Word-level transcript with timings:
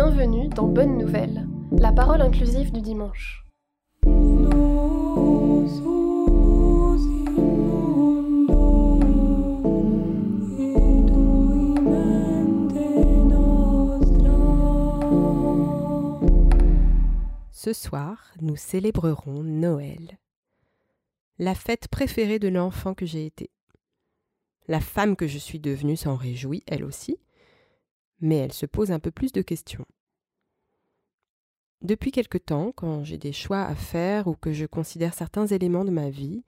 Bienvenue 0.00 0.48
dans 0.50 0.68
Bonne 0.68 0.96
Nouvelle, 0.96 1.48
la 1.72 1.90
parole 1.90 2.22
inclusive 2.22 2.70
du 2.70 2.80
dimanche. 2.80 3.44
Ce 17.50 17.72
soir, 17.72 18.32
nous 18.40 18.54
célébrerons 18.54 19.42
Noël, 19.42 20.16
la 21.40 21.56
fête 21.56 21.88
préférée 21.88 22.38
de 22.38 22.46
l'enfant 22.46 22.94
que 22.94 23.04
j'ai 23.04 23.26
été. 23.26 23.50
La 24.68 24.78
femme 24.78 25.16
que 25.16 25.26
je 25.26 25.38
suis 25.38 25.58
devenue 25.58 25.96
s'en 25.96 26.14
réjouit, 26.14 26.62
elle 26.68 26.84
aussi, 26.84 27.18
mais 28.20 28.36
elle 28.36 28.52
se 28.52 28.66
pose 28.66 28.90
un 28.90 28.98
peu 28.98 29.10
plus 29.10 29.32
de 29.32 29.42
questions. 29.42 29.86
Depuis 31.82 32.10
quelque 32.10 32.38
temps, 32.38 32.72
quand 32.72 33.04
j'ai 33.04 33.18
des 33.18 33.32
choix 33.32 33.62
à 33.62 33.74
faire 33.74 34.26
ou 34.26 34.34
que 34.34 34.52
je 34.52 34.66
considère 34.66 35.14
certains 35.14 35.46
éléments 35.46 35.84
de 35.84 35.90
ma 35.90 36.10
vie, 36.10 36.42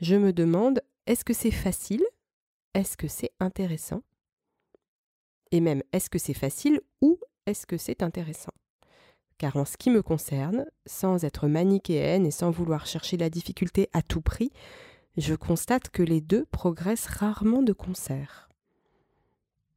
je 0.00 0.16
me 0.16 0.32
demande 0.32 0.80
est-ce 1.06 1.24
que 1.24 1.34
c'est 1.34 1.50
facile? 1.50 2.04
Est-ce 2.72 2.96
que 2.96 3.08
c'est 3.08 3.32
intéressant? 3.40 4.02
Et 5.50 5.60
même 5.60 5.82
est-ce 5.92 6.08
que 6.08 6.18
c'est 6.18 6.34
facile 6.34 6.80
ou 7.02 7.18
est-ce 7.46 7.66
que 7.66 7.76
c'est 7.76 8.02
intéressant? 8.02 8.52
Car 9.36 9.56
en 9.56 9.64
ce 9.64 9.76
qui 9.76 9.90
me 9.90 10.02
concerne, 10.02 10.64
sans 10.86 11.24
être 11.24 11.46
manichéenne 11.46 12.24
et 12.24 12.30
sans 12.30 12.50
vouloir 12.50 12.86
chercher 12.86 13.16
la 13.16 13.30
difficulté 13.30 13.90
à 13.92 14.00
tout 14.00 14.22
prix, 14.22 14.50
je 15.16 15.34
constate 15.34 15.90
que 15.90 16.02
les 16.02 16.20
deux 16.20 16.46
progressent 16.46 17.06
rarement 17.06 17.62
de 17.62 17.72
concert. 17.72 18.48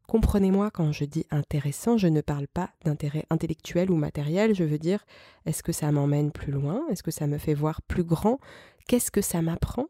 Comprenez-moi 0.07 0.71
quand 0.71 0.93
je 0.93 1.03
dis 1.03 1.25
intéressant, 1.31 1.97
je 1.97 2.07
ne 2.07 2.21
parle 2.21 2.47
pas 2.47 2.71
d'intérêt 2.85 3.25
intellectuel 3.29 3.91
ou 3.91 3.97
matériel, 3.97 4.55
je 4.55 4.63
veux 4.63 4.79
dire 4.79 5.03
est-ce 5.45 5.61
que 5.61 5.73
ça 5.73 5.91
m'emmène 5.91 6.31
plus 6.31 6.53
loin, 6.53 6.87
est-ce 6.89 7.03
que 7.03 7.11
ça 7.11 7.27
me 7.27 7.37
fait 7.37 7.53
voir 7.53 7.81
plus 7.81 8.05
grand, 8.05 8.39
qu'est-ce 8.87 9.11
que 9.11 9.21
ça 9.21 9.41
m'apprend, 9.41 9.87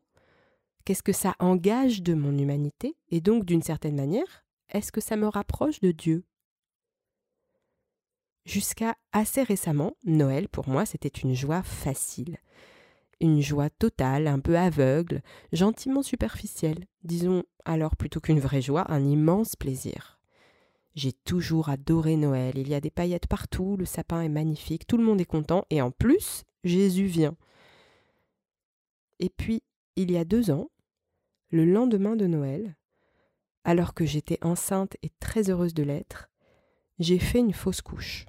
qu'est-ce 0.86 1.04
que 1.04 1.14
ça 1.14 1.36
engage 1.38 2.02
de 2.02 2.16
mon 2.16 2.36
humanité, 2.36 2.98
et 3.10 3.22
donc 3.22 3.46
d'une 3.46 3.62
certaine 3.62 3.96
manière, 3.96 4.44
est-ce 4.70 4.92
que 4.92 5.02
ça 5.02 5.18
me 5.18 5.28
rapproche 5.28 5.82
de 5.82 5.92
Dieu? 5.92 6.26
Jusqu'à 8.44 8.96
assez 9.12 9.44
récemment, 9.44 9.94
Noël 10.04 10.50
pour 10.50 10.68
moi 10.68 10.88
c'était 10.88 11.10
une 11.10 11.36
joie 11.36 11.62
facile 11.62 12.40
une 13.20 13.42
joie 13.42 13.70
totale, 13.70 14.28
un 14.28 14.40
peu 14.40 14.58
aveugle, 14.58 15.22
gentiment 15.52 16.04
superficielle, 16.04 16.86
disons 17.04 17.44
alors 17.66 17.96
plutôt 17.96 18.20
qu'une 18.20 18.40
vraie 18.40 18.62
joie, 18.62 18.92
un 18.92 19.04
immense 19.06 19.56
plaisir. 19.56 20.20
J'ai 20.96 21.14
toujours 21.14 21.70
adoré 21.70 22.16
Noël, 22.16 22.58
il 22.58 22.68
y 22.68 22.74
a 22.74 22.82
des 22.82 22.90
paillettes 22.90 23.28
partout, 23.28 23.78
le 23.78 23.86
sapin 23.86 24.22
est 24.22 24.30
magnifique, 24.30 24.88
tout 24.88 24.98
le 24.98 25.04
monde 25.04 25.22
est 25.22 25.26
content, 25.26 25.64
et 25.70 25.82
en 25.82 25.92
plus, 25.92 26.44
Jésus 26.64 27.06
vient. 27.06 27.36
Et 29.20 29.30
puis, 29.30 29.64
il 29.96 30.12
y 30.12 30.18
a 30.18 30.26
deux 30.26 30.50
ans, 30.50 30.70
le 31.50 31.66
lendemain 31.66 32.16
de 32.16 32.28
Noël, 32.28 32.76
alors 33.64 33.94
que 33.94 34.06
j'étais 34.06 34.40
enceinte 34.44 34.96
et 35.04 35.12
très 35.20 35.50
heureuse 35.50 35.74
de 35.74 35.84
l'être, 35.84 36.30
j'ai 37.00 37.20
fait 37.20 37.40
une 37.40 37.54
fausse 37.54 37.82
couche. 37.82 38.26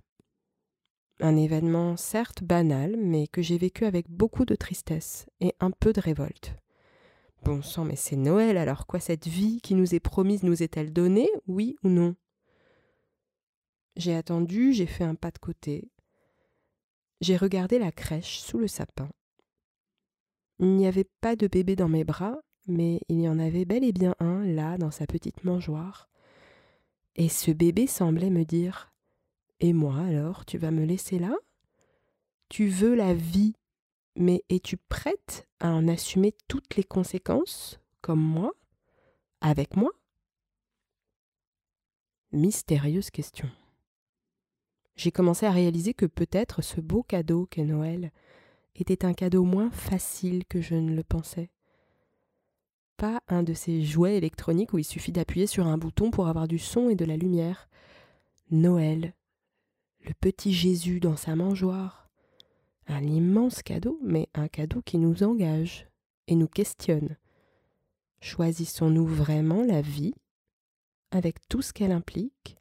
Un 1.21 1.37
événement 1.37 1.97
certes 1.97 2.45
banal, 2.45 2.97
mais 2.97 3.27
que 3.27 3.43
j'ai 3.43 3.59
vécu 3.59 3.85
avec 3.85 4.09
beaucoup 4.09 4.45
de 4.45 4.55
tristesse 4.55 5.27
et 5.41 5.53
un 5.59 5.73
peu 5.73 5.93
de 5.93 6.01
révolte. 6.01 6.55
Bon 7.43 7.61
sang, 7.63 7.85
mais 7.85 7.97
c'est 7.97 8.17
Noël, 8.17 8.57
alors 8.57 8.87
quoi 8.87 9.01
cette 9.01 9.27
vie 9.27 9.61
qui 9.61 9.75
nous 9.75 9.95
est 9.95 10.01
promise 10.01 10.43
nous 10.45 10.63
est-elle 10.63 10.93
donnée, 10.93 11.29
oui 11.47 11.77
ou 11.83 11.89
non? 11.89 12.15
J'ai 13.97 14.15
attendu, 14.15 14.73
j'ai 14.73 14.87
fait 14.87 15.05
un 15.05 15.17
pas 15.17 15.33
de 15.33 15.39
côté. 15.39 15.91
J'ai 17.21 17.37
regardé 17.37 17.81
la 17.81 17.91
crèche 17.91 18.39
sous 18.39 18.59
le 18.59 18.69
sapin. 18.69 19.09
Il 20.61 20.77
n'y 20.77 20.87
avait 20.87 21.09
pas 21.21 21.35
de 21.35 21.49
bébé 21.49 21.75
dans 21.75 21.89
mes 21.89 22.05
bras, 22.05 22.39
mais 22.69 23.01
il 23.09 23.21
y 23.21 23.29
en 23.29 23.41
avait 23.41 23.65
bel 23.65 23.83
et 23.83 23.93
bien 23.93 24.15
un 24.21 24.45
là 24.45 24.79
dans 24.79 24.93
sa 24.93 25.07
petite 25.07 25.43
mangeoire. 25.43 26.09
Et 27.17 27.29
ce 27.29 27.51
bébé 27.51 27.89
semblait 27.89 28.31
me 28.31 28.45
dire 28.45 28.93
et 29.61 29.73
moi 29.73 29.97
alors, 29.97 30.45
tu 30.45 30.59
vas 30.59 30.71
me 30.71 30.85
laisser 30.85 31.19
là? 31.19 31.35
Tu 32.49 32.69
veux 32.69 32.95
la 32.95 33.15
vie, 33.15 33.55
mais 34.17 34.43
es-tu 34.49 34.77
prête 34.77 35.47
à 35.61 35.71
en 35.71 35.89
assumer 35.89 36.35
toutes 36.49 36.77
les 36.77 36.85
conséquences, 36.85 37.81
comme 38.01 38.23
moi, 38.23 38.53
avec 39.41 39.77
moi? 39.77 39.91
Mystérieuse 42.33 43.11
question. 43.11 43.51
J'ai 44.97 45.13
commencé 45.13 45.47
à 45.47 45.53
réaliser 45.53 45.95
que 45.95 46.07
peut-être 46.07 46.63
ce 46.63 46.81
beau 46.81 47.03
cadeau 47.03 47.47
qu'est 47.47 47.65
Noël 47.65 48.13
était 48.75 49.05
un 49.05 49.15
cadeau 49.15 49.45
moins 49.45 49.71
facile 49.71 50.45
que 50.45 50.61
je 50.61 50.75
ne 50.75 50.95
le 50.95 51.05
pensais. 51.05 51.51
Pas 52.97 53.23
un 53.29 53.43
de 53.43 53.55
ces 53.55 53.85
jouets 53.85 54.17
électroniques 54.17 54.73
où 54.73 54.79
il 54.79 54.85
suffit 54.85 55.13
d'appuyer 55.13 55.47
sur 55.47 55.67
un 55.67 55.79
bouton 55.79 56.11
pour 56.11 56.29
avoir 56.29 56.49
du 56.49 56.59
son 56.59 56.89
et 56.89 56.97
de 56.97 57.05
la 57.05 57.17
lumière. 57.17 57.69
Noël, 58.51 59.15
le 60.09 60.15
petit 60.15 60.55
Jésus 60.55 61.01
dans 61.01 61.17
sa 61.17 61.37
mangeoire. 61.37 62.09
Un 62.87 63.05
immense 63.05 63.63
cadeau, 63.63 64.01
mais 64.03 64.31
un 64.33 64.49
cadeau 64.49 64.81
qui 64.81 64.97
nous 64.97 65.23
engage 65.23 65.87
et 66.27 66.35
nous 66.35 66.49
questionne. 66.49 67.19
Choisissons-nous 68.21 69.07
vraiment 69.07 69.63
la 69.63 69.83
vie 69.83 70.15
avec 71.11 71.47
tout 71.49 71.61
ce 71.61 71.75
qu'elle 71.75 71.93
implique? 71.93 72.57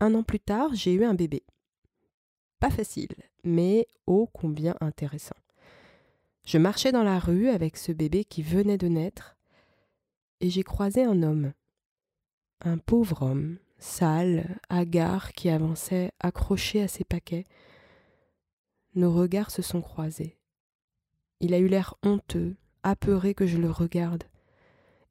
Un 0.00 0.14
an 0.14 0.22
plus 0.22 0.40
tard, 0.40 0.74
j'ai 0.74 0.94
eu 0.94 1.04
un 1.04 1.14
bébé. 1.14 1.44
Pas 2.58 2.70
facile, 2.70 3.14
mais 3.44 3.86
ô 4.06 4.26
combien 4.26 4.74
intéressant. 4.80 5.36
Je 6.46 6.56
marchais 6.56 6.92
dans 6.92 7.04
la 7.04 7.18
rue 7.18 7.48
avec 7.48 7.76
ce 7.76 7.92
bébé 7.92 8.24
qui 8.24 8.42
venait 8.42 8.78
de 8.78 8.88
naître, 8.88 9.36
et 10.40 10.48
j'ai 10.48 10.62
croisé 10.62 11.04
un 11.04 11.22
homme, 11.22 11.52
un 12.60 12.78
pauvre 12.78 13.22
homme, 13.22 13.58
sale, 13.78 14.58
hagard, 14.68 15.32
qui 15.32 15.48
avançait 15.48 16.12
accroché 16.20 16.82
à 16.82 16.88
ses 16.88 17.04
paquets. 17.04 17.44
Nos 18.94 19.12
regards 19.12 19.50
se 19.50 19.62
sont 19.62 19.80
croisés. 19.80 20.38
Il 21.40 21.54
a 21.54 21.58
eu 21.58 21.68
l'air 21.68 21.94
honteux, 22.02 22.56
apeuré 22.82 23.34
que 23.34 23.46
je 23.46 23.58
le 23.58 23.70
regarde. 23.70 24.24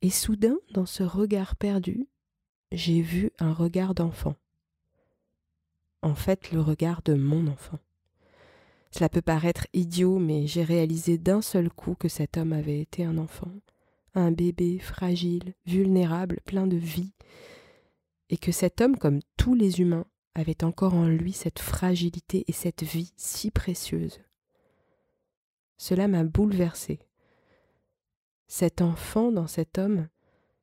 Et 0.01 0.09
soudain, 0.09 0.57
dans 0.72 0.85
ce 0.85 1.03
regard 1.03 1.56
perdu, 1.56 2.07
j'ai 2.72 3.01
vu 3.01 3.31
un 3.40 3.53
regard 3.53 3.94
d'enfant. 3.94 4.35
En 6.01 6.16
fait, 6.16 6.51
le 6.51 6.59
regard 6.59 7.01
de 7.03 7.13
mon 7.13 7.47
enfant. 7.47 7.80
Cela 8.91 9.09
peut 9.09 9.22
paraître 9.22 9.68
idiot, 9.74 10.19
mais 10.19 10.45
j'ai 10.45 10.63
réalisé 10.63 11.18
d'un 11.18 11.41
seul 11.41 11.69
coup 11.69 11.95
que 11.95 12.09
cet 12.09 12.38
homme 12.38 12.53
avait 12.53 12.80
été 12.80 13.03
un 13.03 13.18
enfant, 13.18 13.51
un 14.13 14.31
bébé 14.31 14.78
fragile, 14.78 15.53
vulnérable, 15.66 16.40
plein 16.45 16.68
de 16.68 16.78
vie, 16.78 17.13
et 18.29 18.38
que 18.38 18.51
cet 18.51 18.81
homme, 18.81 18.97
comme 18.97 19.19
tous 19.38 19.53
les 19.53 19.79
humains, 19.81 20.06
avait 20.35 20.63
encore 20.63 20.94
en 20.94 21.07
lui 21.07 21.34
cette 21.34 21.59
fragilité 21.59 22.44
et 22.47 22.53
cette 22.53 22.84
vie 22.84 23.13
si 23.17 23.51
précieuse. 23.51 24.19
Cela 25.78 26.07
m'a 26.07 26.23
bouleversé. 26.23 27.00
Cet 28.47 28.81
enfant 28.81 29.31
dans 29.31 29.47
cet 29.47 29.78
homme, 29.78 30.07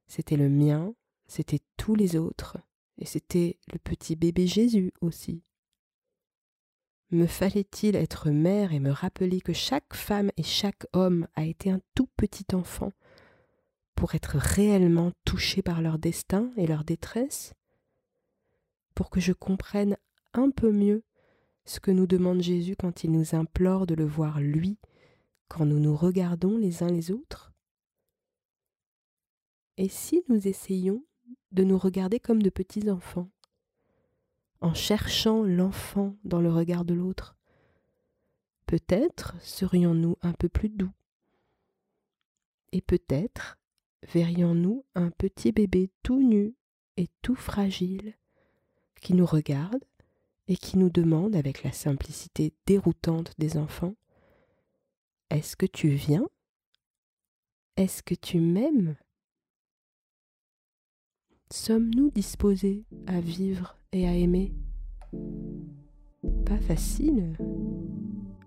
c'était 0.07 0.37
le 0.37 0.49
mien, 0.49 0.95
c'était 1.27 1.61
tous 1.77 1.95
les 1.95 2.17
autres, 2.17 2.59
et 2.99 3.05
c'était 3.05 3.59
le 3.73 3.79
petit 3.79 4.17
bébé 4.17 4.47
Jésus 4.47 4.93
aussi. 5.01 5.43
Me 7.11 7.27
fallait-il 7.27 7.97
être 7.97 8.31
mère 8.31 8.73
et 8.73 8.79
me 8.79 8.91
rappeler 8.91 9.41
que 9.41 9.53
chaque 9.53 9.95
femme 9.95 10.31
et 10.37 10.45
chaque 10.45 10.87
homme 10.93 11.27
a 11.35 11.45
été 11.45 11.71
un 11.71 11.81
tout 11.95 12.09
petit 12.17 12.47
enfant 12.55 12.93
pour 14.01 14.15
être 14.15 14.39
réellement 14.39 15.13
touché 15.27 15.61
par 15.61 15.83
leur 15.83 15.99
destin 15.99 16.51
et 16.57 16.67
leur 16.67 16.85
détresse 16.85 17.53
pour 18.95 19.11
que 19.11 19.21
je 19.21 19.35
comprenne 19.35 19.99
un 20.33 20.51
peu 20.51 20.73
mieux 20.73 21.05
ce 21.67 21.81
que 21.81 21.91
nous 21.91 22.07
demande 22.07 22.41
Jésus 22.41 22.77
quand 22.77 23.05
il 23.05 23.13
nous 23.13 23.35
implore 23.35 23.87
de 23.87 23.95
le 23.95 24.07
voir 24.07 24.41
lui 24.41 24.79
quand 25.49 25.67
nous 25.67 25.79
nous 25.79 25.95
regardons 25.95 26.57
les 26.57 26.83
uns 26.83 26.89
les 26.89 27.11
autres 27.11 27.53
Et 29.77 29.91
si 29.91 30.23
nous 30.31 30.49
essayions 30.49 31.05
de 31.53 31.63
nous 31.63 31.77
regarder 31.77 32.21
comme 32.21 32.43
de 32.43 32.49
petits 32.49 32.89
enfants, 32.89 33.29
en 34.63 34.73
cherchant 34.73 35.43
l'enfant 35.43 36.17
dans 36.25 36.41
le 36.41 36.51
regard 36.51 36.87
de 36.87 36.95
l'autre, 36.95 37.37
peut-être 38.65 39.35
serions-nous 39.43 40.17
un 40.23 40.33
peu 40.33 40.49
plus 40.49 40.71
doux. 40.71 40.95
Et 42.73 42.81
peut-être 42.81 43.60
verrions-nous 44.09 44.85
un 44.95 45.11
petit 45.11 45.53
bébé 45.53 45.91
tout 46.03 46.23
nu 46.23 46.55
et 46.97 47.09
tout 47.23 47.35
fragile 47.35 48.15
qui 49.01 49.15
nous 49.15 49.27
regarde 49.27 49.85
et 50.49 50.57
qui 50.57 50.79
nous 50.79 50.91
demande 50.91 51.37
avec 51.37 51.63
la 51.63 51.73
simplicité 51.73 52.53
déroutante 52.67 53.35
des 53.39 53.57
enfants 53.57 53.95
Est-ce 55.31 55.57
que 55.57 55.67
tu 55.67 55.91
viens? 55.91 56.29
Est-ce 57.77 58.03
que 58.03 58.15
tu 58.15 58.41
m'aimes? 58.41 58.97
Sommes-nous 61.53 62.11
disposés 62.11 62.85
à 63.07 63.21
vivre 63.21 63.79
et 63.93 64.07
à 64.09 64.15
aimer? 64.15 64.53
Pas 66.45 66.59
facile, 66.59 67.37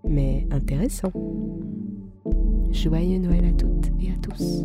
mais 0.04 0.46
intéressant. 0.50 1.12
Joyeux 2.70 3.18
Noël 3.18 3.44
à 3.46 3.52
toutes 3.52 3.88
et 4.00 4.12
à 4.12 4.16
tous. 4.18 4.64